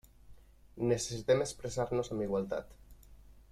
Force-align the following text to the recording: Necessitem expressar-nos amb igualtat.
Necessitem 0.91 1.45
expressar-nos 1.45 2.11
amb 2.15 2.27
igualtat. 2.29 2.75